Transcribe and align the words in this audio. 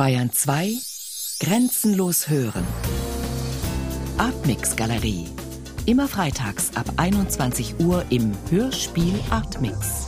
Bayern 0.00 0.32
2 0.32 0.78
Grenzenlos 1.40 2.30
hören. 2.30 2.66
Artmix 4.16 4.74
Galerie. 4.74 5.26
Immer 5.84 6.08
freitags 6.08 6.74
ab 6.74 6.86
21 6.96 7.78
Uhr 7.80 8.06
im 8.08 8.32
Hörspiel 8.48 9.20
Artmix. 9.28 10.06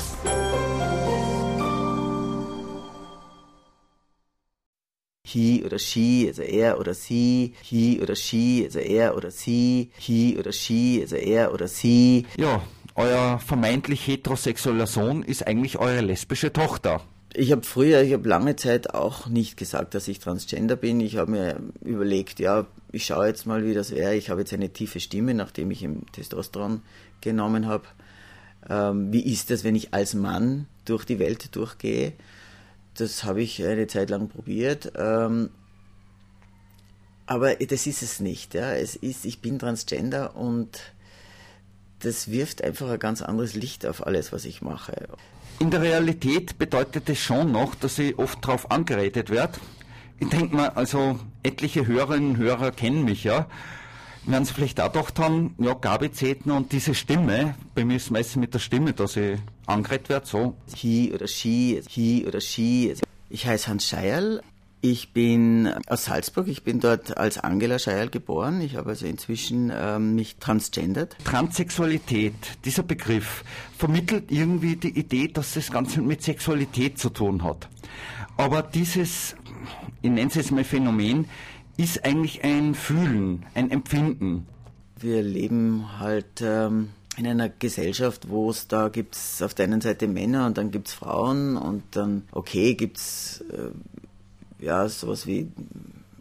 he 5.24 5.62
oder 5.62 5.78
she, 5.78 6.24
also 6.26 6.40
er 6.40 6.80
oder 6.80 6.94
sie, 6.94 7.54
he 7.60 8.00
oder 8.00 8.16
she, 8.16 8.62
also 8.64 8.78
er 8.78 9.14
oder 9.14 9.30
sie, 9.30 9.90
he 9.98 10.38
oder 10.38 10.52
she, 10.52 11.00
also 11.02 11.16
er 11.16 11.52
oder 11.52 11.68
sie. 11.68 12.24
Ja, 12.38 12.62
euer 12.94 13.38
vermeintlich 13.40 14.06
heterosexueller 14.06 14.86
Sohn 14.86 15.22
ist 15.22 15.46
eigentlich 15.46 15.76
eure 15.76 16.00
lesbische 16.00 16.50
Tochter. 16.50 17.02
Ich 17.34 17.50
habe 17.50 17.62
früher, 17.62 18.02
ich 18.02 18.12
habe 18.12 18.28
lange 18.28 18.56
Zeit 18.56 18.94
auch 18.94 19.26
nicht 19.26 19.56
gesagt, 19.56 19.94
dass 19.94 20.06
ich 20.08 20.18
transgender 20.18 20.76
bin. 20.76 21.00
Ich 21.00 21.16
habe 21.16 21.30
mir 21.30 21.60
überlegt, 21.80 22.40
ja, 22.40 22.66
ich 22.90 23.06
schaue 23.06 23.26
jetzt 23.26 23.46
mal, 23.46 23.64
wie 23.64 23.72
das 23.72 23.90
wäre. 23.90 24.14
Ich 24.14 24.28
habe 24.28 24.40
jetzt 24.40 24.52
eine 24.52 24.70
tiefe 24.70 25.00
Stimme, 25.00 25.32
nachdem 25.32 25.70
ich 25.70 25.82
im 25.82 26.10
Testosteron 26.12 26.82
genommen 27.22 27.66
habe. 27.66 27.84
Ähm, 28.68 29.12
wie 29.12 29.32
ist 29.32 29.50
das, 29.50 29.64
wenn 29.64 29.74
ich 29.74 29.94
als 29.94 30.12
Mann 30.12 30.66
durch 30.84 31.04
die 31.04 31.18
Welt 31.18 31.56
durchgehe? 31.56 32.12
Das 32.94 33.24
habe 33.24 33.40
ich 33.40 33.64
eine 33.64 33.86
Zeit 33.86 34.10
lang 34.10 34.28
probiert. 34.28 34.92
Ähm, 34.96 35.50
aber 37.24 37.54
das 37.54 37.86
ist 37.86 38.02
es 38.02 38.20
nicht. 38.20 38.52
Ja. 38.52 38.74
Es 38.74 38.94
ist, 38.94 39.24
ich 39.24 39.40
bin 39.40 39.58
Transgender 39.58 40.36
und 40.36 40.92
das 42.02 42.30
wirft 42.30 42.62
einfach 42.62 42.90
ein 42.90 42.98
ganz 42.98 43.22
anderes 43.22 43.54
Licht 43.54 43.86
auf 43.86 44.06
alles, 44.06 44.32
was 44.32 44.44
ich 44.44 44.62
mache. 44.62 45.08
In 45.58 45.70
der 45.70 45.82
Realität 45.82 46.58
bedeutet 46.58 47.08
es 47.08 47.18
schon 47.18 47.52
noch, 47.52 47.74
dass 47.74 47.98
ich 47.98 48.18
oft 48.18 48.44
darauf 48.44 48.70
angeredet 48.70 49.30
werde. 49.30 49.58
Ich 50.18 50.28
denke 50.28 50.56
mal, 50.56 50.70
also 50.70 51.18
etliche 51.42 51.86
Hörerinnen 51.86 52.30
und 52.30 52.36
Hörer 52.36 52.72
kennen 52.72 53.04
mich 53.04 53.24
ja. 53.24 53.46
Werden 54.24 54.44
sie 54.44 54.54
vielleicht 54.54 54.80
auch 54.80 54.92
gedacht 54.92 55.18
haben, 55.18 55.54
ja, 55.58 55.74
Gabi 55.74 56.12
Zetner 56.12 56.56
und 56.56 56.70
diese 56.70 56.94
Stimme, 56.94 57.56
bei 57.74 57.84
mir 57.84 57.96
ist 57.96 58.04
es 58.04 58.10
meistens 58.10 58.36
mit 58.36 58.54
der 58.54 58.60
Stimme, 58.60 58.92
dass 58.92 59.16
ich 59.16 59.38
angeredet 59.66 60.08
werde, 60.08 60.26
so. 60.26 60.54
He 60.74 61.12
oder 61.12 61.26
she, 61.26 61.82
he 61.88 62.24
oder 62.26 62.40
she. 62.40 62.94
Ich 63.30 63.46
heiße 63.46 63.68
Hans 63.68 63.88
Scheierl. 63.88 64.42
Ich 64.84 65.12
bin 65.12 65.72
aus 65.86 66.06
Salzburg, 66.06 66.48
ich 66.48 66.64
bin 66.64 66.80
dort 66.80 67.16
als 67.16 67.38
Angela 67.38 67.78
Scheierl 67.78 68.10
geboren. 68.10 68.60
Ich 68.60 68.74
habe 68.74 68.90
also 68.90 69.06
inzwischen 69.06 69.70
ähm, 69.72 70.16
mich 70.16 70.38
transgendert. 70.38 71.16
Transsexualität, 71.22 72.34
dieser 72.64 72.82
Begriff, 72.82 73.44
vermittelt 73.78 74.32
irgendwie 74.32 74.74
die 74.74 74.98
Idee, 74.98 75.28
dass 75.28 75.54
das 75.54 75.70
Ganze 75.70 76.02
mit 76.02 76.24
Sexualität 76.24 76.98
zu 76.98 77.10
tun 77.10 77.44
hat. 77.44 77.68
Aber 78.36 78.64
dieses, 78.64 79.36
ich 80.02 80.10
nenne 80.10 80.26
es 80.26 80.34
jetzt 80.34 80.50
mal 80.50 80.64
Phänomen, 80.64 81.26
ist 81.76 82.04
eigentlich 82.04 82.42
ein 82.42 82.74
Fühlen, 82.74 83.46
ein 83.54 83.70
Empfinden. 83.70 84.48
Wir 84.98 85.22
leben 85.22 86.00
halt 86.00 86.42
ähm, 86.42 86.88
in 87.16 87.28
einer 87.28 87.48
Gesellschaft, 87.48 88.28
wo 88.28 88.50
es 88.50 88.66
da 88.66 88.88
gibt 88.88 89.14
es 89.14 89.42
auf 89.42 89.54
der 89.54 89.66
einen 89.66 89.80
Seite 89.80 90.08
Männer 90.08 90.44
und 90.46 90.58
dann 90.58 90.72
gibt 90.72 90.88
es 90.88 90.94
Frauen 90.94 91.56
und 91.56 91.84
dann, 91.92 92.24
okay, 92.32 92.74
gibt 92.74 92.96
es 92.96 93.44
äh, 93.52 93.70
ja 94.62 94.88
sowas 94.88 95.26
wie 95.26 95.50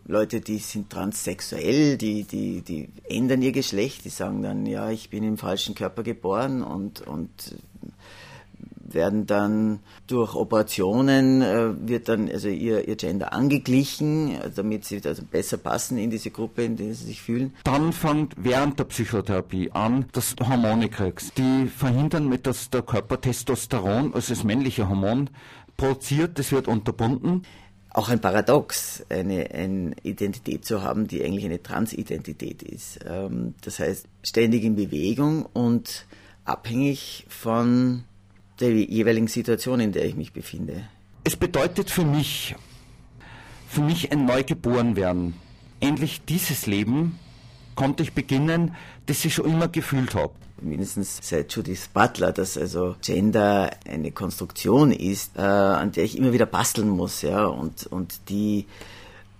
Leute, 0.05 0.41
die 0.41 0.57
sind 0.57 0.89
transsexuell, 0.89 1.97
die, 1.97 2.23
die, 2.23 2.61
die 2.61 2.89
ändern 3.07 3.41
ihr 3.41 3.51
Geschlecht, 3.53 4.03
die 4.03 4.09
sagen 4.09 4.41
dann, 4.41 4.65
ja, 4.65 4.89
ich 4.89 5.09
bin 5.09 5.23
im 5.23 5.37
falschen 5.37 5.75
Körper 5.75 6.03
geboren 6.03 6.63
und, 6.63 7.01
und 7.01 7.29
werden 8.93 9.25
dann 9.25 9.79
durch 10.07 10.35
Operationen, 10.35 11.41
äh, 11.41 11.87
wird 11.87 12.09
dann 12.09 12.29
also 12.29 12.49
ihr, 12.49 12.89
ihr 12.89 12.97
Gender 12.97 13.31
angeglichen, 13.31 14.37
damit 14.53 14.83
sie 14.83 15.01
also 15.05 15.23
besser 15.23 15.57
passen 15.57 15.97
in 15.97 16.09
diese 16.09 16.29
Gruppe, 16.29 16.63
in 16.63 16.75
der 16.75 16.93
sie 16.93 17.05
sich 17.05 17.21
fühlen. 17.21 17.53
Dann 17.63 17.93
fängt 17.93 18.33
während 18.37 18.79
der 18.79 18.85
Psychotherapie 18.85 19.71
an, 19.71 20.07
dass 20.11 20.35
Hormone 20.45 20.89
kriegst, 20.89 21.37
die 21.37 21.67
verhindern, 21.67 22.27
mit, 22.27 22.47
dass 22.47 22.69
der 22.69 22.81
Körper 22.81 23.21
Testosteron, 23.21 24.13
also 24.13 24.33
das 24.33 24.43
männliche 24.43 24.89
Hormon, 24.89 25.29
produziert, 25.77 26.37
das 26.37 26.51
wird 26.51 26.67
unterbunden 26.67 27.43
auch 27.93 28.09
ein 28.09 28.21
Paradox, 28.21 29.03
eine, 29.09 29.51
eine 29.51 29.93
Identität 30.03 30.65
zu 30.65 30.81
haben, 30.81 31.07
die 31.07 31.23
eigentlich 31.23 31.45
eine 31.45 31.61
Transidentität 31.61 32.63
ist. 32.63 32.99
Ähm, 33.05 33.55
das 33.61 33.79
heißt, 33.79 34.07
ständig 34.23 34.63
in 34.63 34.75
Bewegung 34.75 35.45
und 35.53 36.05
abhängig 36.45 37.25
von 37.27 38.03
der 38.59 38.71
jeweiligen 38.71 39.27
Situation, 39.27 39.79
in 39.79 39.91
der 39.91 40.05
ich 40.05 40.15
mich 40.15 40.31
befinde. 40.31 40.83
Es 41.23 41.35
bedeutet 41.35 41.89
für 41.89 42.05
mich, 42.05 42.55
für 43.67 43.81
mich 43.81 44.11
ein 44.11 44.25
Neugeborenwerden. 44.25 45.33
Endlich 45.79 46.21
dieses 46.25 46.67
Leben 46.67 47.19
konnte 47.75 48.03
ich 48.03 48.13
beginnen, 48.13 48.75
das 49.05 49.23
ich 49.25 49.33
schon 49.33 49.45
immer 49.45 49.67
gefühlt 49.67 50.15
habe. 50.15 50.33
Mindestens 50.61 51.19
seit 51.21 51.51
Judith 51.53 51.89
Butler, 51.91 52.31
dass 52.31 52.57
also 52.57 52.95
Gender 53.01 53.71
eine 53.89 54.11
Konstruktion 54.11 54.91
ist, 54.91 55.35
äh, 55.35 55.41
an 55.41 55.91
der 55.91 56.03
ich 56.03 56.17
immer 56.17 56.33
wieder 56.33 56.45
basteln 56.45 56.89
muss, 56.89 57.23
ja, 57.23 57.45
und, 57.45 57.87
und 57.87 58.29
die 58.29 58.67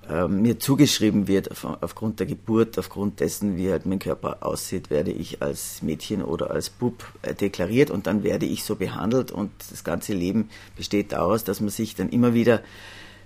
äh, 0.09 0.28
mir 0.28 0.59
zugeschrieben 0.59 1.28
wird 1.28 1.52
auf, 1.52 1.66
aufgrund 1.81 2.20
der 2.20 2.28
Geburt, 2.28 2.80
aufgrund 2.80 3.20
dessen, 3.20 3.56
wie 3.56 3.70
halt 3.70 3.86
mein 3.86 4.00
Körper 4.00 4.38
aussieht, 4.41 4.90
werde 4.90 5.12
ich 5.12 5.41
als 5.41 5.84
Mädchen 5.84 6.24
oder 6.24 6.50
als 6.50 6.72
Bub 6.72 7.06
äh, 7.22 7.36
deklariert 7.36 7.91
und 7.91 8.08
dann 8.08 8.24
werde 8.24 8.47
ich 8.47 8.64
so 8.64 8.75
behandelt 8.75 9.31
und 9.31 9.52
das 9.70 9.84
ganze 9.84 10.14
Leben 10.14 10.50
besteht 10.75 11.12
daraus, 11.12 11.44
dass 11.44 11.62
man 11.62 11.70
sich 11.70 11.96
dann 11.96 12.09
immer 12.09 12.34
wieder 12.34 12.62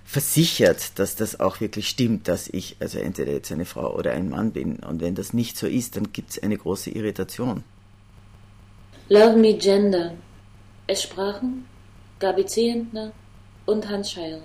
versichert, 0.06 0.98
dass 0.98 1.16
das 1.16 1.40
auch 1.40 1.60
wirklich 1.60 1.88
stimmt, 1.88 2.28
dass 2.28 2.48
ich 2.48 2.76
also 2.78 2.98
entweder 2.98 3.32
jetzt 3.32 3.50
eine 3.50 3.64
Frau 3.64 3.94
oder 3.94 4.12
ein 4.12 4.30
Mann 4.30 4.52
bin. 4.52 4.76
Und 4.76 5.00
wenn 5.00 5.16
das 5.16 5.32
nicht 5.32 5.58
so 5.58 5.66
ist, 5.66 5.96
dann 5.96 6.12
gibt 6.12 6.30
es 6.30 6.42
eine 6.42 6.56
große 6.56 6.90
Irritation. 6.90 7.64
Love 9.08 9.36
Me 9.36 9.54
Gender. 9.54 10.14
Es 10.86 11.02
sprachen 11.02 11.66
Gabi 12.20 12.46
Zehentner 12.46 13.12
und 13.66 13.88
Hans 13.88 14.12
Scheil. 14.12 14.42